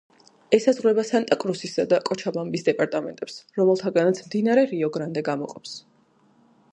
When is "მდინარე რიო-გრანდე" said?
4.31-5.25